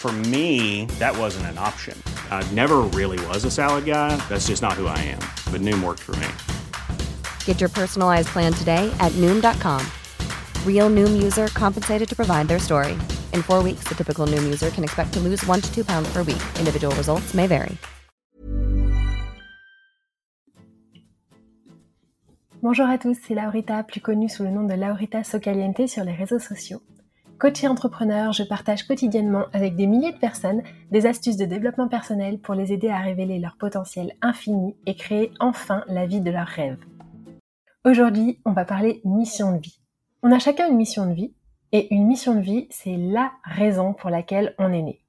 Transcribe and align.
For 0.00 0.12
me, 0.32 0.86
that 0.98 1.14
wasn't 1.14 1.44
an 1.52 1.58
option. 1.58 1.94
I 2.30 2.42
never 2.54 2.78
really 2.98 3.20
was 3.26 3.44
a 3.44 3.50
salad 3.50 3.84
guy. 3.84 4.16
That's 4.30 4.46
just 4.46 4.62
not 4.62 4.72
who 4.72 4.86
I 4.86 4.96
am. 4.96 5.20
But 5.52 5.60
Noom 5.60 5.84
worked 5.84 6.00
for 6.00 6.16
me. 6.16 6.28
Get 7.44 7.60
your 7.60 7.68
personalized 7.68 8.28
plan 8.28 8.54
today 8.54 8.90
at 8.98 9.12
Noom.com. 9.20 9.84
Real 10.64 10.88
Noom 10.88 11.22
user 11.22 11.48
compensated 11.48 12.08
to 12.08 12.16
provide 12.16 12.48
their 12.48 12.58
story. 12.58 12.92
In 13.34 13.42
four 13.42 13.62
weeks, 13.62 13.84
the 13.84 13.94
typical 13.94 14.26
Noom 14.26 14.42
user 14.44 14.70
can 14.70 14.84
expect 14.84 15.12
to 15.12 15.20
lose 15.20 15.44
one 15.44 15.60
to 15.60 15.70
two 15.70 15.84
pounds 15.84 16.10
per 16.10 16.22
week. 16.22 16.42
Individual 16.58 16.94
results 16.96 17.34
may 17.34 17.46
vary. 17.46 17.76
Bonjour 22.62 22.86
à 22.86 22.98
tous, 22.98 23.18
c'est 23.26 23.34
Laurita, 23.34 23.82
plus 23.82 24.00
connue 24.00 24.30
sous 24.30 24.44
le 24.44 24.50
nom 24.50 24.64
de 24.64 24.74
Laurita 24.74 25.24
Socaliente 25.24 25.86
sur 25.86 26.04
les 26.04 26.12
réseaux 26.12 26.38
sociaux. 26.38 26.80
Coach 27.40 27.64
et 27.64 27.68
entrepreneur, 27.68 28.34
je 28.34 28.42
partage 28.42 28.86
quotidiennement 28.86 29.46
avec 29.54 29.74
des 29.74 29.86
milliers 29.86 30.12
de 30.12 30.18
personnes 30.18 30.62
des 30.90 31.06
astuces 31.06 31.38
de 31.38 31.46
développement 31.46 31.88
personnel 31.88 32.38
pour 32.38 32.54
les 32.54 32.70
aider 32.70 32.90
à 32.90 32.98
révéler 32.98 33.38
leur 33.38 33.56
potentiel 33.56 34.12
infini 34.20 34.76
et 34.84 34.94
créer 34.94 35.32
enfin 35.40 35.82
la 35.86 36.04
vie 36.04 36.20
de 36.20 36.30
leurs 36.30 36.46
rêves. 36.46 36.84
Aujourd'hui, 37.86 38.38
on 38.44 38.52
va 38.52 38.66
parler 38.66 39.00
mission 39.06 39.52
de 39.52 39.58
vie. 39.58 39.80
On 40.22 40.32
a 40.32 40.38
chacun 40.38 40.68
une 40.68 40.76
mission 40.76 41.06
de 41.06 41.14
vie 41.14 41.32
et 41.72 41.94
une 41.94 42.06
mission 42.06 42.34
de 42.34 42.42
vie, 42.42 42.66
c'est 42.68 42.98
la 42.98 43.32
raison 43.42 43.94
pour 43.94 44.10
laquelle 44.10 44.54
on 44.58 44.70
est 44.70 44.82
né. 44.82 45.00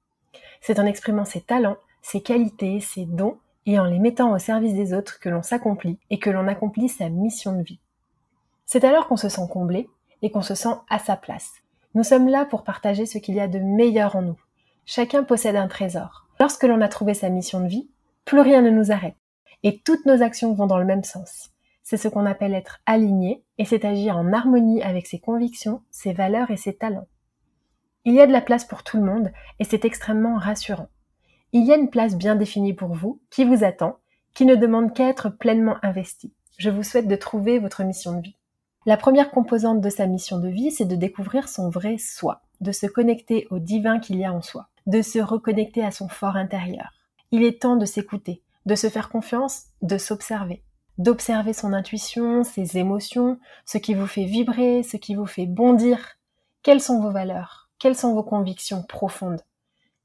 C'est 0.61 0.79
en 0.79 0.85
exprimant 0.85 1.25
ses 1.25 1.41
talents, 1.41 1.79
ses 2.01 2.21
qualités, 2.21 2.79
ses 2.79 3.03
dons 3.03 3.39
et 3.65 3.77
en 3.77 3.83
les 3.83 3.99
mettant 3.99 4.31
au 4.33 4.39
service 4.39 4.73
des 4.73 4.93
autres 4.93 5.19
que 5.19 5.27
l'on 5.27 5.43
s'accomplit 5.43 5.99
et 6.09 6.17
que 6.17 6.29
l'on 6.29 6.47
accomplit 6.47 6.87
sa 6.87 7.09
mission 7.09 7.57
de 7.57 7.63
vie. 7.63 7.81
C'est 8.65 8.85
alors 8.85 9.09
qu'on 9.09 9.17
se 9.17 9.27
sent 9.27 9.49
comblé 9.51 9.89
et 10.21 10.31
qu'on 10.31 10.41
se 10.41 10.55
sent 10.55 10.75
à 10.89 10.97
sa 10.97 11.17
place. 11.17 11.61
Nous 11.93 12.03
sommes 12.03 12.29
là 12.29 12.45
pour 12.45 12.63
partager 12.63 13.05
ce 13.05 13.17
qu'il 13.17 13.35
y 13.35 13.41
a 13.41 13.49
de 13.49 13.59
meilleur 13.59 14.15
en 14.15 14.21
nous. 14.21 14.39
Chacun 14.85 15.23
possède 15.23 15.57
un 15.57 15.67
trésor. 15.67 16.27
Lorsque 16.39 16.63
l'on 16.63 16.79
a 16.81 16.87
trouvé 16.87 17.13
sa 17.13 17.29
mission 17.29 17.59
de 17.59 17.67
vie, 17.67 17.89
plus 18.23 18.39
rien 18.39 18.61
ne 18.61 18.69
nous 18.69 18.91
arrête. 18.91 19.17
Et 19.63 19.79
toutes 19.79 20.05
nos 20.05 20.21
actions 20.21 20.53
vont 20.53 20.67
dans 20.67 20.77
le 20.77 20.85
même 20.85 21.03
sens. 21.03 21.51
C'est 21.83 21.97
ce 21.97 22.07
qu'on 22.07 22.25
appelle 22.25 22.53
être 22.53 22.79
aligné 22.85 23.43
et 23.57 23.65
c'est 23.65 23.83
agir 23.83 24.15
en 24.15 24.31
harmonie 24.31 24.81
avec 24.81 25.05
ses 25.05 25.19
convictions, 25.19 25.81
ses 25.91 26.13
valeurs 26.13 26.49
et 26.49 26.57
ses 26.57 26.75
talents. 26.75 27.07
Il 28.05 28.13
y 28.13 28.21
a 28.21 28.27
de 28.27 28.31
la 28.31 28.41
place 28.41 28.65
pour 28.65 28.83
tout 28.83 28.97
le 28.97 29.03
monde 29.03 29.31
et 29.59 29.65
c'est 29.65 29.83
extrêmement 29.83 30.37
rassurant. 30.37 30.87
Il 31.51 31.65
y 31.65 31.73
a 31.73 31.77
une 31.77 31.89
place 31.89 32.15
bien 32.15 32.35
définie 32.35 32.73
pour 32.73 32.93
vous, 32.93 33.19
qui 33.29 33.43
vous 33.43 33.65
attend, 33.65 33.97
qui 34.33 34.45
ne 34.45 34.55
demande 34.55 34.93
qu'à 34.93 35.09
être 35.09 35.29
pleinement 35.29 35.75
investie. 35.83 36.33
Je 36.57 36.69
vous 36.69 36.83
souhaite 36.83 37.09
de 37.09 37.15
trouver 37.17 37.59
votre 37.59 37.83
mission 37.83 38.13
de 38.13 38.21
vie. 38.21 38.37
La 38.87 38.97
première 38.97 39.29
composante 39.29 39.79
de 39.79 39.89
sa 39.91 40.07
mission 40.07 40.39
de 40.39 40.47
vie, 40.47 40.71
c'est 40.71 40.85
de 40.85 40.95
découvrir 40.95 41.47
son 41.47 41.69
vrai 41.69 41.99
soi, 41.99 42.41
de 42.61 42.71
se 42.71 42.87
connecter 42.87 43.47
au 43.51 43.59
divin 43.59 43.99
qu'il 43.99 44.17
y 44.17 44.25
a 44.25 44.33
en 44.33 44.41
soi, 44.41 44.69
de 44.87 45.03
se 45.03 45.19
reconnecter 45.19 45.85
à 45.85 45.91
son 45.91 46.07
fort 46.07 46.35
intérieur. 46.35 46.91
Il 47.29 47.43
est 47.43 47.61
temps 47.61 47.75
de 47.75 47.85
s'écouter, 47.85 48.41
de 48.65 48.73
se 48.73 48.89
faire 48.89 49.09
confiance, 49.09 49.65
de 49.83 49.99
s'observer, 49.99 50.63
d'observer 50.97 51.53
son 51.53 51.73
intuition, 51.73 52.43
ses 52.43 52.79
émotions, 52.79 53.37
ce 53.67 53.77
qui 53.77 53.93
vous 53.93 54.07
fait 54.07 54.25
vibrer, 54.25 54.81
ce 54.81 54.97
qui 54.97 55.13
vous 55.13 55.27
fait 55.27 55.45
bondir. 55.45 56.17
Quelles 56.63 56.81
sont 56.81 56.99
vos 57.01 57.11
valeurs? 57.11 57.69
Quelles 57.77 57.95
sont 57.95 58.15
vos 58.15 58.23
convictions 58.23 58.81
profondes? 58.81 59.41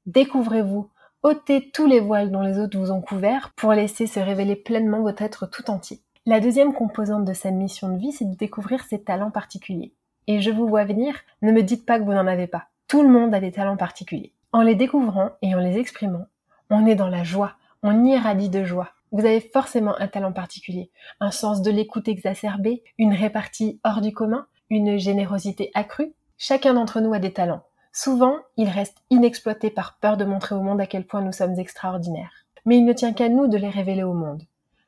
Découvrez-vous, 0.05 0.87
ôtez 1.23 1.71
tous 1.71 1.87
les 1.87 1.99
voiles 1.99 2.29
dont 2.29 2.41
les 2.41 2.59
autres 2.59 2.77
vous 2.77 2.91
ont 2.91 3.01
couverts 3.01 3.53
pour 3.55 3.73
laisser 3.73 4.05
se 4.05 4.19
révéler 4.19 4.55
pleinement 4.55 5.01
votre 5.01 5.23
être 5.23 5.47
tout 5.47 5.71
entier. 5.71 6.03
La 6.29 6.41
deuxième 6.41 6.73
composante 6.73 7.23
de 7.23 7.31
sa 7.31 7.51
mission 7.51 7.87
de 7.87 7.97
vie, 7.97 8.11
c'est 8.11 8.29
de 8.29 8.35
découvrir 8.35 8.83
ses 8.83 9.01
talents 9.01 9.31
particuliers. 9.31 9.93
Et 10.27 10.41
je 10.41 10.51
vous 10.51 10.67
vois 10.67 10.83
venir, 10.83 11.15
ne 11.41 11.53
me 11.53 11.63
dites 11.63 11.85
pas 11.85 11.97
que 11.97 12.03
vous 12.03 12.11
n'en 12.11 12.27
avez 12.27 12.47
pas. 12.47 12.65
Tout 12.89 13.01
le 13.01 13.07
monde 13.07 13.33
a 13.33 13.39
des 13.39 13.53
talents 13.53 13.77
particuliers. 13.77 14.33
En 14.51 14.61
les 14.61 14.75
découvrant 14.75 15.29
et 15.41 15.55
en 15.55 15.59
les 15.59 15.77
exprimant, 15.77 16.25
on 16.69 16.85
est 16.85 16.95
dans 16.95 17.07
la 17.07 17.23
joie, 17.23 17.53
on 17.81 18.03
irradie 18.03 18.49
de 18.49 18.65
joie. 18.65 18.89
Vous 19.13 19.25
avez 19.25 19.39
forcément 19.39 19.97
un 19.99 20.09
talent 20.09 20.33
particulier, 20.33 20.91
un 21.21 21.31
sens 21.31 21.61
de 21.61 21.71
l'écoute 21.71 22.09
exacerbé, 22.09 22.83
une 22.97 23.13
répartie 23.13 23.79
hors 23.85 24.01
du 24.01 24.11
commun, 24.11 24.47
une 24.69 24.97
générosité 24.97 25.71
accrue. 25.75 26.11
Chacun 26.37 26.73
d'entre 26.73 26.99
nous 26.99 27.13
a 27.13 27.19
des 27.19 27.31
talents. 27.31 27.63
Souvent, 27.93 28.35
ils 28.57 28.67
restent 28.67 29.01
inexploités 29.11 29.69
par 29.69 29.97
peur 30.01 30.17
de 30.17 30.25
montrer 30.25 30.55
au 30.55 30.61
monde 30.61 30.81
à 30.81 30.87
quel 30.87 31.05
point 31.05 31.21
nous 31.21 31.31
sommes 31.31 31.57
extraordinaires. 31.57 32.33
Mais 32.65 32.75
il 32.75 32.83
ne 32.83 32.91
tient 32.91 33.13
qu'à 33.13 33.29
nous 33.29 33.47
de 33.47 33.55
les 33.55 33.69
révéler 33.69 34.03
au 34.03 34.13
monde. 34.13 34.43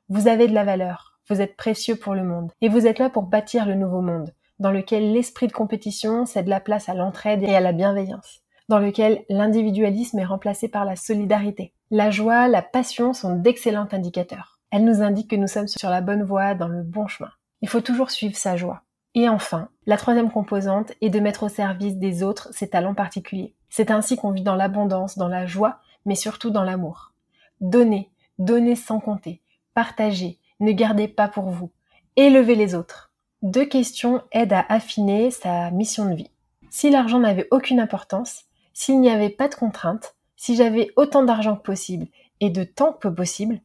Vous 0.09 0.27
avez 0.27 0.49
de 0.49 0.53
la 0.53 0.65
valeur, 0.65 1.08
vous 1.29 1.41
êtes 1.41 1.55
précieux 1.55 1.95
pour 1.95 2.15
le 2.15 2.23
monde. 2.23 2.51
Et 2.61 2.69
vous 2.69 2.87
êtes 2.87 2.99
là 2.99 3.09
pour 3.09 3.23
bâtir 3.23 3.65
le 3.65 3.75
nouveau 3.75 4.01
monde, 4.01 4.33
dans 4.59 4.71
lequel 4.71 5.13
l'esprit 5.13 5.47
de 5.47 5.53
compétition 5.53 6.25
cède 6.25 6.47
la 6.47 6.59
place 6.59 6.89
à 6.89 6.93
l'entraide 6.93 7.43
et 7.43 7.55
à 7.55 7.59
la 7.59 7.71
bienveillance, 7.71 8.41
dans 8.67 8.79
lequel 8.79 9.23
l'individualisme 9.29 10.19
est 10.19 10.25
remplacé 10.25 10.67
par 10.67 10.85
la 10.85 10.95
solidarité. 10.95 11.73
La 11.91 12.11
joie, 12.11 12.47
la 12.47 12.61
passion 12.61 13.13
sont 13.13 13.35
d'excellents 13.35 13.87
indicateurs. 13.91 14.59
Elles 14.71 14.85
nous 14.85 15.01
indiquent 15.01 15.31
que 15.31 15.35
nous 15.35 15.47
sommes 15.47 15.67
sur 15.67 15.89
la 15.89 16.01
bonne 16.01 16.23
voie, 16.23 16.53
dans 16.53 16.67
le 16.67 16.83
bon 16.83 17.07
chemin. 17.07 17.31
Il 17.61 17.69
faut 17.69 17.81
toujours 17.81 18.11
suivre 18.11 18.35
sa 18.35 18.55
joie. 18.55 18.83
Et 19.15 19.27
enfin, 19.27 19.69
la 19.85 19.97
troisième 19.97 20.31
composante 20.31 20.93
est 21.01 21.09
de 21.09 21.19
mettre 21.19 21.43
au 21.43 21.49
service 21.49 21.97
des 21.97 22.21
autres 22.21 22.49
ses 22.53 22.69
talents 22.69 22.93
particuliers. 22.93 23.55
C'est 23.69 23.91
ainsi 23.91 24.15
qu'on 24.15 24.31
vit 24.31 24.43
dans 24.43 24.55
l'abondance, 24.55 25.17
dans 25.17 25.27
la 25.27 25.47
joie, 25.47 25.79
mais 26.05 26.15
surtout 26.15 26.51
dans 26.51 26.63
l'amour. 26.63 27.11
Donner, 27.59 28.09
donner 28.37 28.75
sans 28.75 28.99
compter, 28.99 29.41
partager, 29.73 30.37
ne 30.59 30.71
gardez 30.71 31.07
pas 31.07 31.27
pour 31.27 31.45
vous. 31.45 31.71
Élevez 32.15 32.55
les 32.55 32.75
autres. 32.75 33.11
Deux 33.41 33.65
questions 33.65 34.21
aident 34.31 34.53
à 34.53 34.65
affiner 34.69 35.31
sa 35.31 35.71
mission 35.71 36.05
de 36.09 36.15
vie. 36.15 36.31
Si 36.69 36.89
l'argent 36.89 37.19
n'avait 37.19 37.47
aucune 37.51 37.79
importance, 37.79 38.45
s'il 38.73 38.99
n'y 38.99 39.09
avait 39.09 39.29
pas 39.29 39.47
de 39.47 39.55
contraintes, 39.55 40.15
si 40.35 40.55
j'avais 40.55 40.91
autant 40.95 41.23
d'argent 41.23 41.55
que 41.55 41.63
possible 41.63 42.07
et 42.39 42.49
de 42.49 42.63
temps 42.63 42.93
que 42.93 43.07
possible, 43.07 43.59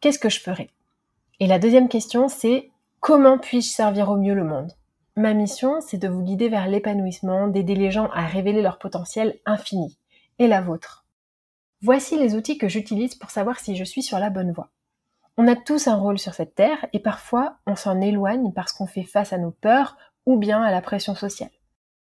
qu'est-ce 0.00 0.18
que 0.18 0.28
je 0.28 0.40
ferais? 0.40 0.70
Et 1.38 1.46
la 1.46 1.58
deuxième 1.58 1.88
question, 1.88 2.28
c'est 2.28 2.70
comment 3.00 3.38
puis-je 3.38 3.68
servir 3.68 4.10
au 4.10 4.16
mieux 4.16 4.34
le 4.34 4.44
monde? 4.44 4.72
Ma 5.16 5.34
mission, 5.34 5.80
c'est 5.80 5.98
de 5.98 6.08
vous 6.08 6.22
guider 6.22 6.48
vers 6.48 6.68
l'épanouissement, 6.68 7.48
d'aider 7.48 7.74
les 7.74 7.90
gens 7.90 8.10
à 8.10 8.26
révéler 8.26 8.62
leur 8.62 8.78
potentiel 8.78 9.38
infini. 9.44 9.98
Et 10.38 10.46
la 10.46 10.60
vôtre? 10.60 11.04
Voici 11.82 12.18
les 12.18 12.34
outils 12.34 12.58
que 12.58 12.68
j'utilise 12.68 13.14
pour 13.14 13.30
savoir 13.30 13.58
si 13.58 13.76
je 13.76 13.84
suis 13.84 14.02
sur 14.02 14.18
la 14.18 14.30
bonne 14.30 14.52
voie. 14.52 14.70
On 15.36 15.48
a 15.48 15.56
tous 15.56 15.88
un 15.88 15.96
rôle 15.96 16.18
sur 16.18 16.34
cette 16.34 16.54
terre 16.54 16.86
et 16.92 17.00
parfois 17.00 17.56
on 17.66 17.76
s'en 17.76 18.00
éloigne 18.00 18.52
parce 18.52 18.72
qu'on 18.72 18.86
fait 18.86 19.04
face 19.04 19.32
à 19.32 19.38
nos 19.38 19.52
peurs 19.52 19.96
ou 20.26 20.36
bien 20.36 20.62
à 20.62 20.70
la 20.70 20.82
pression 20.82 21.14
sociale. 21.14 21.50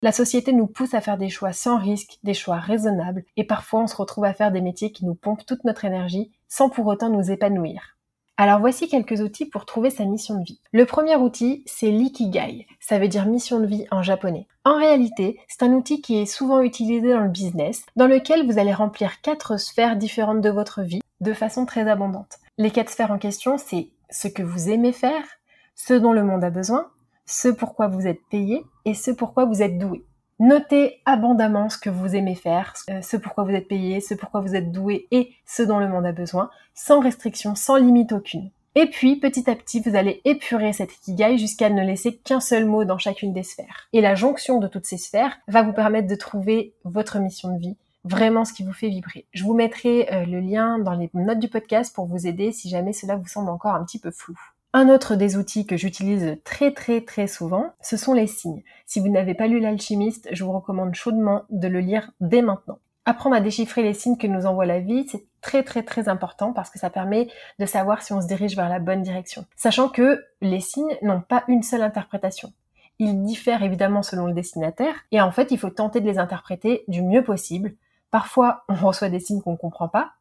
La 0.02 0.12
société 0.12 0.52
nous 0.52 0.66
pousse 0.66 0.94
à 0.94 1.00
faire 1.00 1.18
des 1.18 1.30
choix 1.30 1.52
sans 1.52 1.78
risque, 1.78 2.18
des 2.22 2.34
choix 2.34 2.58
raisonnables, 2.58 3.24
et 3.36 3.44
parfois 3.44 3.80
on 3.80 3.86
se 3.86 3.96
retrouve 3.96 4.26
à 4.26 4.34
faire 4.34 4.52
des 4.52 4.60
métiers 4.60 4.92
qui 4.92 5.06
nous 5.06 5.14
pompent 5.14 5.46
toute 5.46 5.64
notre 5.64 5.84
énergie 5.84 6.30
sans 6.48 6.68
pour 6.68 6.86
autant 6.86 7.08
nous 7.08 7.30
épanouir. 7.30 7.96
Alors 8.36 8.60
voici 8.60 8.86
quelques 8.86 9.22
outils 9.22 9.46
pour 9.46 9.64
trouver 9.64 9.88
sa 9.88 10.04
mission 10.04 10.38
de 10.38 10.44
vie. 10.44 10.60
Le 10.70 10.84
premier 10.84 11.16
outil, 11.16 11.62
c'est 11.64 11.90
l'ikigai. 11.90 12.66
Ça 12.80 12.98
veut 12.98 13.08
dire 13.08 13.24
mission 13.24 13.58
de 13.58 13.66
vie 13.66 13.86
en 13.90 14.02
japonais. 14.02 14.46
En 14.66 14.76
réalité, 14.76 15.40
c'est 15.48 15.62
un 15.62 15.72
outil 15.72 16.02
qui 16.02 16.18
est 16.18 16.26
souvent 16.26 16.60
utilisé 16.60 17.10
dans 17.10 17.20
le 17.20 17.30
business, 17.30 17.86
dans 17.96 18.06
lequel 18.06 18.46
vous 18.46 18.58
allez 18.58 18.74
remplir 18.74 19.22
quatre 19.22 19.58
sphères 19.58 19.96
différentes 19.96 20.42
de 20.42 20.50
votre 20.50 20.82
vie 20.82 21.00
de 21.20 21.32
façon 21.32 21.66
très 21.66 21.88
abondante. 21.88 22.38
Les 22.58 22.70
quatre 22.70 22.90
sphères 22.90 23.10
en 23.10 23.18
question, 23.18 23.58
c'est 23.58 23.88
ce 24.10 24.28
que 24.28 24.42
vous 24.42 24.68
aimez 24.70 24.92
faire, 24.92 25.24
ce 25.74 25.94
dont 25.94 26.12
le 26.12 26.24
monde 26.24 26.44
a 26.44 26.50
besoin, 26.50 26.88
ce 27.26 27.48
pourquoi 27.48 27.88
vous 27.88 28.06
êtes 28.06 28.20
payé 28.30 28.64
et 28.84 28.94
ce 28.94 29.10
pourquoi 29.10 29.44
vous 29.44 29.62
êtes 29.62 29.78
doué. 29.78 30.04
Notez 30.38 31.00
abondamment 31.06 31.70
ce 31.70 31.78
que 31.78 31.88
vous 31.88 32.14
aimez 32.14 32.34
faire, 32.34 32.74
euh, 32.90 33.00
ce 33.00 33.16
pourquoi 33.16 33.44
vous 33.44 33.52
êtes 33.52 33.68
payé, 33.68 34.00
ce 34.00 34.14
pourquoi 34.14 34.42
vous 34.42 34.54
êtes 34.54 34.70
doué 34.70 35.06
et 35.10 35.32
ce 35.46 35.62
dont 35.62 35.78
le 35.78 35.88
monde 35.88 36.04
a 36.04 36.12
besoin, 36.12 36.50
sans 36.74 37.00
restriction, 37.00 37.54
sans 37.54 37.76
limite 37.76 38.12
aucune. 38.12 38.50
Et 38.74 38.84
puis, 38.84 39.16
petit 39.16 39.48
à 39.48 39.56
petit, 39.56 39.80
vous 39.80 39.96
allez 39.96 40.20
épurer 40.26 40.74
cette 40.74 40.94
ikigai 40.94 41.38
jusqu'à 41.38 41.70
ne 41.70 41.82
laisser 41.82 42.16
qu'un 42.16 42.40
seul 42.40 42.66
mot 42.66 42.84
dans 42.84 42.98
chacune 42.98 43.32
des 43.32 43.42
sphères. 43.42 43.88
Et 43.94 44.02
la 44.02 44.14
jonction 44.14 44.58
de 44.58 44.68
toutes 44.68 44.84
ces 44.84 44.98
sphères 44.98 45.38
va 45.48 45.62
vous 45.62 45.72
permettre 45.72 46.08
de 46.08 46.14
trouver 46.14 46.74
votre 46.84 47.18
mission 47.18 47.54
de 47.54 47.58
vie, 47.58 47.76
vraiment 48.06 48.44
ce 48.44 48.52
qui 48.52 48.62
vous 48.62 48.72
fait 48.72 48.88
vibrer. 48.88 49.26
Je 49.32 49.44
vous 49.44 49.54
mettrai 49.54 50.12
euh, 50.12 50.24
le 50.24 50.40
lien 50.40 50.78
dans 50.78 50.94
les 50.94 51.10
notes 51.14 51.38
du 51.38 51.48
podcast 51.48 51.94
pour 51.94 52.06
vous 52.06 52.26
aider 52.26 52.52
si 52.52 52.68
jamais 52.68 52.92
cela 52.92 53.16
vous 53.16 53.26
semble 53.26 53.50
encore 53.50 53.74
un 53.74 53.84
petit 53.84 53.98
peu 53.98 54.10
flou. 54.10 54.38
Un 54.72 54.88
autre 54.88 55.16
des 55.16 55.36
outils 55.36 55.66
que 55.66 55.76
j'utilise 55.76 56.36
très 56.44 56.72
très 56.72 57.00
très 57.00 57.26
souvent, 57.26 57.72
ce 57.80 57.96
sont 57.96 58.12
les 58.12 58.26
signes. 58.26 58.62
Si 58.84 59.00
vous 59.00 59.08
n'avez 59.08 59.34
pas 59.34 59.46
lu 59.46 59.58
l'alchimiste, 59.58 60.28
je 60.32 60.44
vous 60.44 60.52
recommande 60.52 60.94
chaudement 60.94 61.44
de 61.50 61.66
le 61.66 61.80
lire 61.80 62.10
dès 62.20 62.42
maintenant. 62.42 62.78
Apprendre 63.06 63.36
à 63.36 63.40
déchiffrer 63.40 63.82
les 63.82 63.94
signes 63.94 64.18
que 64.18 64.26
nous 64.26 64.46
envoie 64.46 64.66
la 64.66 64.80
vie, 64.80 65.06
c'est 65.08 65.24
très 65.40 65.62
très 65.62 65.82
très 65.82 66.08
important 66.08 66.52
parce 66.52 66.70
que 66.70 66.78
ça 66.78 66.90
permet 66.90 67.28
de 67.58 67.64
savoir 67.64 68.02
si 68.02 68.12
on 68.12 68.20
se 68.20 68.26
dirige 68.26 68.56
vers 68.56 68.68
la 68.68 68.80
bonne 68.80 69.02
direction. 69.02 69.46
Sachant 69.56 69.88
que 69.88 70.24
les 70.40 70.60
signes 70.60 70.96
n'ont 71.02 71.20
pas 71.20 71.44
une 71.48 71.62
seule 71.62 71.82
interprétation. 71.82 72.52
Ils 72.98 73.22
diffèrent 73.22 73.62
évidemment 73.62 74.02
selon 74.02 74.26
le 74.26 74.32
destinataire 74.32 74.94
et 75.12 75.20
en 75.20 75.30
fait 75.30 75.52
il 75.52 75.58
faut 75.58 75.70
tenter 75.70 76.00
de 76.00 76.06
les 76.06 76.18
interpréter 76.18 76.84
du 76.88 77.00
mieux 77.02 77.22
possible. 77.22 77.74
Parfois 78.10 78.64
on 78.68 78.74
reçoit 78.74 79.08
des 79.08 79.20
signes 79.20 79.40
qu'on 79.40 79.52
ne 79.52 79.56
comprend 79.56 79.88
pas, 79.88 80.12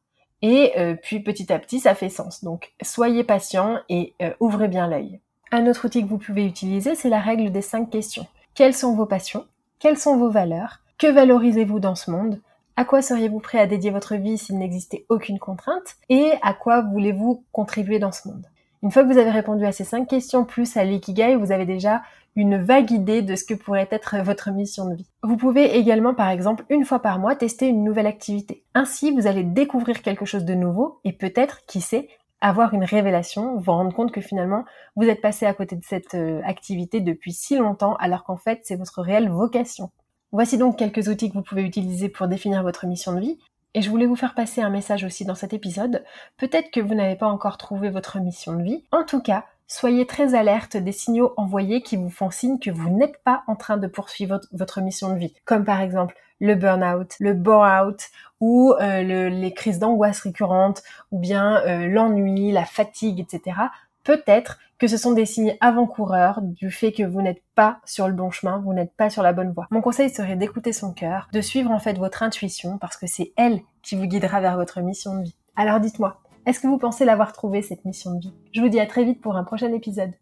et 0.42 0.74
euh, 0.78 0.96
puis 1.02 1.22
petit 1.22 1.52
à 1.52 1.60
petit, 1.60 1.80
ça 1.80 1.96
fait 1.96 2.10
sens. 2.10 2.44
Donc 2.44 2.74
soyez 2.82 3.24
patient 3.24 3.80
et 3.90 4.14
euh, 4.22 4.32
ouvrez 4.40 4.68
bien 4.68 4.88
l'œil. 4.88 5.20
Un 5.52 5.68
autre 5.68 5.86
outil 5.86 6.04
que 6.04 6.10
vous 6.10 6.18
pouvez 6.18 6.46
utiliser, 6.46 6.96
c'est 6.96 7.10
la 7.10 7.20
règle 7.20 7.52
des 7.52 7.62
cinq 7.62 7.90
questions. 7.90 8.28
Quelles 8.54 8.74
sont 8.74 8.96
vos 8.96 9.06
passions? 9.06 9.46
Quelles 9.80 9.98
sont 9.98 10.18
vos 10.18 10.30
valeurs? 10.30 10.82
Que 10.98 11.08
valorisez-vous 11.08 11.80
dans 11.80 11.96
ce 11.96 12.12
monde? 12.12 12.42
À 12.78 12.84
quoi 12.84 13.02
seriez-vous 13.02 13.40
prêt 13.40 13.60
à 13.60 13.68
dédier 13.68 13.92
votre 13.92 14.16
vie 14.16 14.38
s'il 14.38 14.58
n'existait 14.58 15.06
aucune 15.10 15.40
contrainte? 15.40 15.96
Et 16.10 16.34
à 16.42 16.54
quoi 16.54 16.82
voulez-vous 16.82 17.44
contribuer 17.52 18.00
dans 18.00 18.12
ce 18.12 18.28
monde? 18.28 18.46
Une 18.84 18.92
fois 18.92 19.04
que 19.04 19.12
vous 19.12 19.18
avez 19.18 19.32
répondu 19.32 19.66
à 19.66 19.72
ces 19.72 19.84
cinq 19.84 20.08
questions 20.08 20.46
plus 20.46 20.78
à 20.78 20.84
l'ikigai, 20.84 21.36
vous 21.36 21.52
avez 21.52 21.66
déjà 21.66 22.04
une 22.36 22.58
vague 22.58 22.92
idée 22.92 23.22
de 23.22 23.36
ce 23.36 23.46
que 23.46 23.54
pourrait 23.54 23.88
être 23.92 24.18
votre 24.18 24.52
mission 24.52 24.90
de 24.90 24.96
vie. 24.96 25.10
Vous 25.24 25.38
pouvez 25.38 25.78
également, 25.78 26.14
par 26.14 26.30
exemple, 26.30 26.66
une 26.70 26.86
fois 26.86 27.00
par 27.00 27.20
mois, 27.20 27.36
tester 27.36 27.68
une 27.68 27.84
nouvelle 27.84 28.08
activité. 28.08 28.64
Ainsi, 28.74 29.12
vous 29.12 29.28
allez 29.28 29.44
découvrir 29.44 30.02
quelque 30.02 30.26
chose 30.26 30.46
de 30.46 30.54
nouveau 30.54 31.00
et 31.04 31.14
peut-être, 31.14 31.66
qui 31.66 31.82
sait, 31.82 32.10
avoir 32.42 32.74
une 32.74 32.84
révélation, 32.84 33.58
vous 33.58 33.72
rendre 33.72 33.94
compte 33.94 34.12
que 34.12 34.22
finalement, 34.22 34.66
vous 34.96 35.08
êtes 35.08 35.22
passé 35.22 35.46
à 35.46 35.54
côté 35.54 35.76
de 35.76 35.84
cette 35.84 36.14
euh, 36.16 36.42
activité 36.44 37.00
depuis 37.00 37.32
si 37.32 37.58
longtemps, 37.58 37.96
alors 37.96 38.24
qu'en 38.24 38.38
fait, 38.38 38.62
c'est 38.64 38.76
votre 38.76 39.02
réelle 39.02 39.30
vocation. 39.30 39.92
Voici 40.32 40.58
donc 40.58 40.78
quelques 40.78 41.08
outils 41.08 41.30
que 41.30 41.36
vous 41.36 41.44
pouvez 41.44 41.64
utiliser 41.64 42.10
pour 42.10 42.28
définir 42.28 42.62
votre 42.62 42.86
mission 42.86 43.14
de 43.14 43.22
vie. 43.22 43.40
Et 43.74 43.82
je 43.82 43.90
voulais 43.90 44.06
vous 44.06 44.16
faire 44.16 44.36
passer 44.36 44.62
un 44.62 44.70
message 44.70 45.04
aussi 45.04 45.26
dans 45.26 45.36
cet 45.36 45.54
épisode. 45.54 46.04
Peut-être 46.38 46.72
que 46.72 46.80
vous 46.80 46.94
n'avez 46.94 47.16
pas 47.16 47.28
encore 47.28 47.58
trouvé 47.58 47.90
votre 47.90 48.20
mission 48.20 48.54
de 48.54 48.64
vie. 48.64 48.86
En 48.92 49.04
tout 49.04 49.22
cas, 49.22 49.46
Soyez 49.68 50.06
très 50.06 50.36
alerte 50.36 50.78
des 50.78 50.92
signaux 50.92 51.34
envoyés 51.38 51.82
qui 51.82 51.98
vous 51.98 52.12
font 52.12 52.30
signe 52.30 52.60
que 52.60 52.70
vous 52.70 52.90
n'êtes 52.90 53.18
pas 53.24 53.44
en 53.48 53.56
train 53.56 53.78
de 53.78 53.88
poursuivre 53.88 54.40
votre 54.52 54.80
mission 54.80 55.10
de 55.12 55.18
vie, 55.18 55.34
comme 55.44 55.66
par 55.66 55.82
exemple 55.82 56.16
le 56.40 56.54
burn-out, 56.54 57.16
le 57.20 57.34
bore-out 57.34 58.10
ou 58.40 58.74
euh, 58.74 59.02
les 59.30 59.54
crises 59.54 59.80
d'angoisse 59.80 60.20
récurrentes 60.20 60.84
ou 61.12 61.20
bien 61.20 61.64
euh, 61.66 61.88
l'ennui, 61.88 62.52
la 62.52 62.66
fatigue, 62.66 63.20
etc. 63.20 63.58
Peut-être 64.04 64.60
que 64.78 64.88
ce 64.88 64.98
sont 64.98 65.14
des 65.14 65.26
signes 65.26 65.58
avant-coureurs 65.62 66.42
du 66.42 66.70
fait 66.70 66.92
que 66.92 67.04
vous 67.04 67.22
n'êtes 67.22 67.42
pas 67.56 67.80
sur 67.86 68.08
le 68.08 68.14
bon 68.14 68.30
chemin, 68.30 68.60
vous 68.60 68.74
n'êtes 68.74 68.94
pas 68.94 69.10
sur 69.10 69.24
la 69.24 69.34
bonne 69.34 69.52
voie. 69.52 69.68
Mon 69.72 69.82
conseil 69.82 70.10
serait 70.10 70.36
d'écouter 70.36 70.74
son 70.74 70.94
cœur, 70.94 71.28
de 71.32 71.42
suivre 71.42 71.72
en 71.72 71.80
fait 71.80 71.98
votre 71.98 72.22
intuition 72.22 72.78
parce 72.78 72.98
que 72.98 73.08
c'est 73.08 73.34
elle 73.38 73.62
qui 73.82 73.96
vous 73.96 74.06
guidera 74.06 74.42
vers 74.42 74.58
votre 74.58 74.82
mission 74.82 75.18
de 75.18 75.24
vie. 75.24 75.36
Alors 75.56 75.80
dites-moi, 75.80 76.20
Est-ce 76.46 76.60
que 76.60 76.68
vous 76.68 76.78
pensez 76.78 77.06
l'avoir 77.06 77.34
trouvé 77.34 77.64
cette 77.64 77.86
mission 77.86 78.14
de 78.14 78.20
vie? 78.20 78.34
Je 78.54 78.62
vous 78.62 78.70
dis 78.70 78.80
à 78.80 78.86
très 78.86 79.04
vite 79.04 79.20
pour 79.20 79.36
un 79.36 79.44
prochain 79.44 79.74
épisode. 79.74 80.14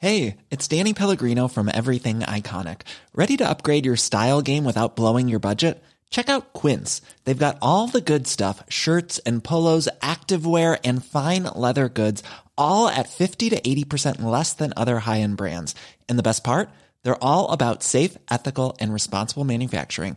Hey, 0.00 0.36
it's 0.48 0.68
Danny 0.68 0.94
Pellegrino 0.94 1.48
from 1.48 1.68
Everything 1.68 2.20
Iconic. 2.20 2.82
Ready 3.12 3.36
to 3.38 3.44
upgrade 3.44 3.84
your 3.84 3.96
style 3.96 4.40
game 4.40 4.64
without 4.64 4.94
blowing 4.94 5.26
your 5.28 5.40
budget? 5.40 5.82
Check 6.10 6.28
out 6.28 6.52
Quince. 6.52 7.02
They've 7.24 7.36
got 7.36 7.58
all 7.60 7.88
the 7.88 8.00
good 8.00 8.28
stuff, 8.28 8.62
shirts 8.68 9.18
and 9.26 9.42
polos, 9.42 9.88
activewear 10.00 10.78
and 10.84 11.04
fine 11.04 11.48
leather 11.56 11.88
goods, 11.88 12.22
all 12.56 12.86
at 12.86 13.08
50 13.08 13.50
to 13.50 13.60
80% 13.60 14.22
less 14.22 14.52
than 14.52 14.72
other 14.76 15.00
high-end 15.00 15.36
brands. 15.36 15.74
And 16.08 16.16
the 16.16 16.22
best 16.22 16.44
part? 16.44 16.70
They're 17.02 17.22
all 17.22 17.50
about 17.50 17.82
safe, 17.82 18.16
ethical 18.30 18.76
and 18.78 18.92
responsible 18.92 19.44
manufacturing. 19.44 20.16